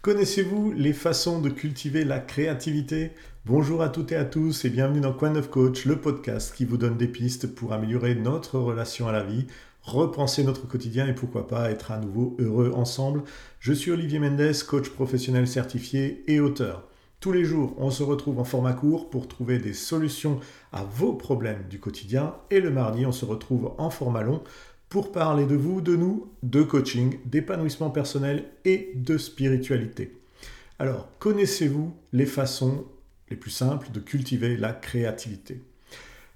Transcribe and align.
Connaissez-vous 0.00 0.70
les 0.70 0.92
façons 0.92 1.40
de 1.40 1.50
cultiver 1.50 2.04
la 2.04 2.20
créativité? 2.20 3.10
Bonjour 3.46 3.82
à 3.82 3.88
toutes 3.88 4.12
et 4.12 4.16
à 4.16 4.24
tous 4.24 4.64
et 4.64 4.70
bienvenue 4.70 5.00
dans 5.00 5.12
Coin 5.12 5.34
of 5.34 5.50
Coach, 5.50 5.86
le 5.86 6.00
podcast 6.00 6.54
qui 6.54 6.64
vous 6.64 6.76
donne 6.76 6.96
des 6.96 7.08
pistes 7.08 7.52
pour 7.52 7.72
améliorer 7.72 8.14
notre 8.14 8.60
relation 8.60 9.08
à 9.08 9.12
la 9.12 9.24
vie, 9.24 9.48
repenser 9.82 10.44
notre 10.44 10.68
quotidien 10.68 11.08
et 11.08 11.14
pourquoi 11.14 11.48
pas 11.48 11.72
être 11.72 11.90
à 11.90 11.98
nouveau 11.98 12.36
heureux 12.38 12.70
ensemble. 12.76 13.24
Je 13.58 13.72
suis 13.72 13.90
Olivier 13.90 14.20
Mendes, 14.20 14.62
coach 14.68 14.88
professionnel 14.88 15.48
certifié 15.48 16.22
et 16.28 16.38
auteur. 16.38 16.86
Tous 17.18 17.32
les 17.32 17.44
jours, 17.44 17.74
on 17.78 17.90
se 17.90 18.04
retrouve 18.04 18.38
en 18.38 18.44
format 18.44 18.74
court 18.74 19.10
pour 19.10 19.26
trouver 19.26 19.58
des 19.58 19.72
solutions 19.72 20.38
à 20.70 20.84
vos 20.84 21.14
problèmes 21.14 21.64
du 21.68 21.80
quotidien 21.80 22.36
et 22.52 22.60
le 22.60 22.70
mardi, 22.70 23.04
on 23.04 23.10
se 23.10 23.24
retrouve 23.24 23.72
en 23.78 23.90
format 23.90 24.22
long 24.22 24.44
pour 24.88 25.12
parler 25.12 25.46
de 25.46 25.56
vous, 25.56 25.80
de 25.80 25.96
nous, 25.96 26.32
de 26.42 26.62
coaching, 26.62 27.18
d'épanouissement 27.26 27.90
personnel 27.90 28.44
et 28.64 28.92
de 28.94 29.18
spiritualité. 29.18 30.16
Alors, 30.78 31.08
connaissez-vous 31.18 31.94
les 32.12 32.26
façons 32.26 32.86
les 33.30 33.36
plus 33.36 33.50
simples 33.50 33.90
de 33.92 34.00
cultiver 34.00 34.56
la 34.56 34.72
créativité? 34.72 35.62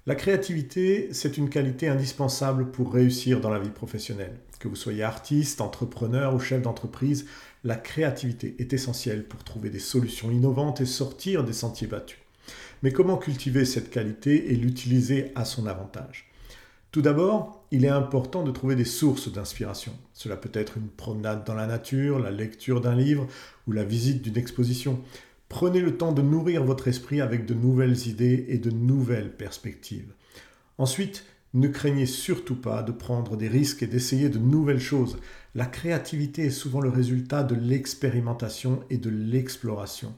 La 0.05 0.15
créativité, 0.15 1.07
c'est 1.13 1.37
une 1.37 1.49
qualité 1.49 1.87
indispensable 1.87 2.71
pour 2.71 2.93
réussir 2.93 3.39
dans 3.39 3.49
la 3.49 3.59
vie 3.59 3.69
professionnelle. 3.69 4.37
Que 4.59 4.67
vous 4.67 4.75
soyez 4.75 5.01
artiste, 5.01 5.61
entrepreneur 5.61 6.35
ou 6.35 6.39
chef 6.39 6.61
d'entreprise, 6.61 7.25
la 7.63 7.77
créativité 7.77 8.55
est 8.59 8.73
essentielle 8.73 9.23
pour 9.23 9.43
trouver 9.45 9.69
des 9.69 9.79
solutions 9.79 10.29
innovantes 10.29 10.81
et 10.81 10.85
sortir 10.85 11.45
des 11.45 11.53
sentiers 11.53 11.87
battus. 11.87 12.19
Mais 12.81 12.91
comment 12.91 13.17
cultiver 13.17 13.63
cette 13.63 13.89
qualité 13.89 14.51
et 14.51 14.55
l'utiliser 14.57 15.31
à 15.35 15.45
son 15.45 15.67
avantage? 15.67 16.32
Tout 16.93 17.01
d'abord, 17.01 17.65
il 17.71 17.85
est 17.85 17.89
important 17.89 18.43
de 18.43 18.51
trouver 18.51 18.75
des 18.75 18.85
sources 18.85 19.27
d'inspiration. 19.31 19.93
Cela 20.13 20.37
peut 20.37 20.51
être 20.53 20.77
une 20.77 20.89
promenade 20.89 21.43
dans 21.43 21.55
la 21.55 21.65
nature, 21.65 22.19
la 22.19 22.29
lecture 22.29 22.81
d'un 22.81 22.93
livre 22.93 23.25
ou 23.67 23.71
la 23.71 23.83
visite 23.83 24.21
d'une 24.21 24.37
exposition. 24.37 25.01
Prenez 25.49 25.79
le 25.79 25.97
temps 25.97 26.11
de 26.11 26.21
nourrir 26.21 26.63
votre 26.63 26.87
esprit 26.87 27.19
avec 27.19 27.47
de 27.47 27.55
nouvelles 27.55 28.07
idées 28.07 28.45
et 28.47 28.59
de 28.59 28.69
nouvelles 28.69 29.35
perspectives. 29.35 30.13
Ensuite, 30.77 31.25
ne 31.55 31.67
craignez 31.67 32.05
surtout 32.05 32.55
pas 32.55 32.83
de 32.83 32.91
prendre 32.91 33.37
des 33.37 33.47
risques 33.47 33.81
et 33.81 33.87
d'essayer 33.87 34.29
de 34.29 34.37
nouvelles 34.37 34.79
choses. 34.79 35.17
La 35.55 35.65
créativité 35.65 36.45
est 36.45 36.51
souvent 36.51 36.79
le 36.79 36.89
résultat 36.89 37.41
de 37.41 37.55
l'expérimentation 37.55 38.81
et 38.91 38.97
de 38.97 39.09
l'exploration. 39.09 40.13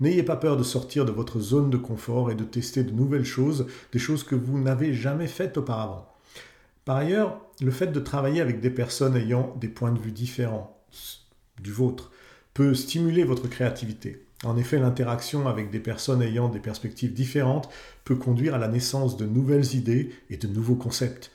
N'ayez 0.00 0.22
pas 0.22 0.36
peur 0.36 0.58
de 0.58 0.62
sortir 0.62 1.06
de 1.06 1.12
votre 1.12 1.40
zone 1.40 1.70
de 1.70 1.78
confort 1.78 2.30
et 2.30 2.34
de 2.34 2.44
tester 2.44 2.84
de 2.84 2.92
nouvelles 2.92 3.24
choses, 3.24 3.66
des 3.92 3.98
choses 3.98 4.24
que 4.24 4.34
vous 4.34 4.58
n'avez 4.58 4.92
jamais 4.92 5.26
faites 5.26 5.56
auparavant. 5.56 6.06
Par 6.88 6.96
ailleurs, 6.96 7.42
le 7.60 7.70
fait 7.70 7.88
de 7.88 8.00
travailler 8.00 8.40
avec 8.40 8.62
des 8.62 8.70
personnes 8.70 9.14
ayant 9.14 9.54
des 9.60 9.68
points 9.68 9.92
de 9.92 9.98
vue 9.98 10.10
différents 10.10 10.74
du 11.60 11.70
vôtre 11.70 12.10
peut 12.54 12.72
stimuler 12.72 13.24
votre 13.24 13.46
créativité. 13.46 14.24
En 14.42 14.56
effet, 14.56 14.78
l'interaction 14.78 15.48
avec 15.48 15.70
des 15.70 15.80
personnes 15.80 16.22
ayant 16.22 16.48
des 16.48 16.60
perspectives 16.60 17.12
différentes 17.12 17.68
peut 18.04 18.16
conduire 18.16 18.54
à 18.54 18.58
la 18.58 18.68
naissance 18.68 19.18
de 19.18 19.26
nouvelles 19.26 19.74
idées 19.74 20.14
et 20.30 20.38
de 20.38 20.48
nouveaux 20.48 20.76
concepts. 20.76 21.30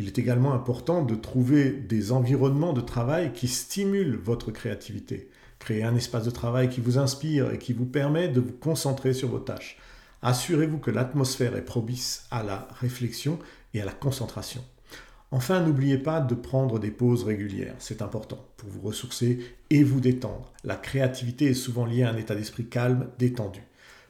Il 0.00 0.08
est 0.08 0.18
également 0.18 0.54
important 0.54 1.04
de 1.04 1.14
trouver 1.14 1.70
des 1.70 2.10
environnements 2.10 2.72
de 2.72 2.80
travail 2.80 3.32
qui 3.32 3.46
stimulent 3.46 4.16
votre 4.16 4.50
créativité. 4.50 5.30
Créez 5.60 5.84
un 5.84 5.94
espace 5.94 6.24
de 6.24 6.30
travail 6.30 6.68
qui 6.68 6.80
vous 6.80 6.98
inspire 6.98 7.52
et 7.52 7.58
qui 7.58 7.74
vous 7.74 7.86
permet 7.86 8.26
de 8.26 8.40
vous 8.40 8.54
concentrer 8.54 9.14
sur 9.14 9.28
vos 9.28 9.38
tâches. 9.38 9.78
Assurez-vous 10.22 10.78
que 10.78 10.90
l'atmosphère 10.90 11.54
est 11.54 11.64
propice 11.64 12.26
à 12.32 12.42
la 12.42 12.66
réflexion 12.80 13.38
et 13.72 13.80
à 13.80 13.84
la 13.84 13.92
concentration. 13.92 14.64
Enfin, 15.32 15.60
n'oubliez 15.60 15.98
pas 15.98 16.20
de 16.20 16.36
prendre 16.36 16.78
des 16.78 16.92
pauses 16.92 17.24
régulières, 17.24 17.74
c'est 17.80 18.00
important 18.00 18.44
pour 18.56 18.68
vous 18.68 18.80
ressourcer 18.80 19.40
et 19.70 19.82
vous 19.82 20.00
détendre. 20.00 20.52
La 20.62 20.76
créativité 20.76 21.46
est 21.46 21.54
souvent 21.54 21.84
liée 21.84 22.04
à 22.04 22.10
un 22.10 22.16
état 22.16 22.36
d'esprit 22.36 22.66
calme, 22.66 23.08
détendu. 23.18 23.60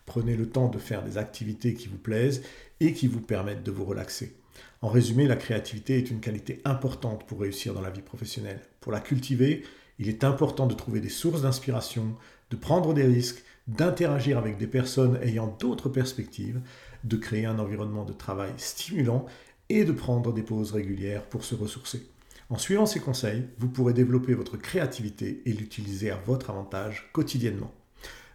Prenez 0.04 0.36
le 0.36 0.48
temps 0.48 0.68
de 0.68 0.78
faire 0.78 1.02
des 1.02 1.16
activités 1.16 1.74
qui 1.74 1.88
vous 1.88 1.96
plaisent 1.98 2.42
et 2.80 2.92
qui 2.92 3.08
vous 3.08 3.22
permettent 3.22 3.64
de 3.64 3.70
vous 3.70 3.84
relaxer. 3.84 4.36
En 4.82 4.88
résumé, 4.88 5.26
la 5.26 5.36
créativité 5.36 5.96
est 5.96 6.10
une 6.10 6.20
qualité 6.20 6.60
importante 6.64 7.26
pour 7.26 7.40
réussir 7.40 7.72
dans 7.72 7.80
la 7.80 7.90
vie 7.90 8.02
professionnelle. 8.02 8.60
Pour 8.80 8.92
la 8.92 9.00
cultiver, 9.00 9.64
il 9.98 10.08
est 10.08 10.22
important 10.22 10.66
de 10.66 10.74
trouver 10.74 11.00
des 11.00 11.08
sources 11.08 11.42
d'inspiration, 11.42 12.14
de 12.50 12.56
prendre 12.56 12.92
des 12.92 13.04
risques, 13.04 13.42
d'interagir 13.68 14.36
avec 14.38 14.58
des 14.58 14.66
personnes 14.66 15.18
ayant 15.22 15.56
d'autres 15.58 15.88
perspectives, 15.88 16.60
de 17.04 17.16
créer 17.16 17.46
un 17.46 17.58
environnement 17.58 18.04
de 18.04 18.12
travail 18.12 18.52
stimulant 18.58 19.26
et 19.68 19.84
de 19.84 19.92
prendre 19.92 20.32
des 20.32 20.42
pauses 20.42 20.72
régulières 20.72 21.24
pour 21.24 21.44
se 21.44 21.54
ressourcer. 21.54 22.06
En 22.48 22.58
suivant 22.58 22.86
ces 22.86 23.00
conseils, 23.00 23.44
vous 23.58 23.68
pourrez 23.68 23.92
développer 23.92 24.34
votre 24.34 24.56
créativité 24.56 25.42
et 25.46 25.52
l'utiliser 25.52 26.10
à 26.10 26.20
votre 26.26 26.50
avantage 26.50 27.10
quotidiennement. 27.12 27.72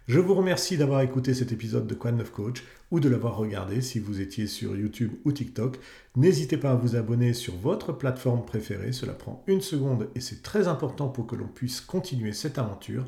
Je 0.08 0.18
vous 0.18 0.34
remercie 0.34 0.76
d'avoir 0.76 1.00
écouté 1.00 1.32
cet 1.32 1.52
épisode 1.52 1.86
de 1.86 1.94
Quad 1.94 2.16
9 2.16 2.30
Coach 2.32 2.64
ou 2.90 2.98
de 2.98 3.08
l'avoir 3.08 3.36
regardé 3.36 3.80
si 3.80 4.00
vous 4.00 4.20
étiez 4.20 4.48
sur 4.48 4.76
YouTube 4.76 5.12
ou 5.24 5.32
TikTok. 5.32 5.78
N'hésitez 6.16 6.56
pas 6.56 6.72
à 6.72 6.74
vous 6.74 6.96
abonner 6.96 7.32
sur 7.32 7.54
votre 7.54 7.92
plateforme 7.92 8.44
préférée, 8.44 8.92
cela 8.92 9.12
prend 9.12 9.44
une 9.46 9.60
seconde 9.60 10.08
et 10.14 10.20
c'est 10.20 10.42
très 10.42 10.66
important 10.66 11.08
pour 11.08 11.26
que 11.26 11.36
l'on 11.36 11.46
puisse 11.46 11.80
continuer 11.80 12.32
cette 12.32 12.58
aventure. 12.58 13.04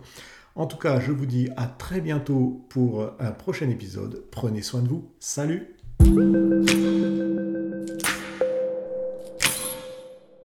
En 0.55 0.67
tout 0.67 0.79
cas, 0.79 1.01
je 1.01 1.11
vous 1.11 1.27
dis 1.27 1.49
à 1.57 1.67
très 1.67 2.01
bientôt 2.01 2.65
pour 2.69 3.11
un 3.19 3.33
prochain 3.33 3.69
épisode. 3.69 4.23
Prenez 4.31 4.63
soin 4.63 4.81
de 4.81 4.89
vous. 4.89 5.11
Salut 5.19 5.75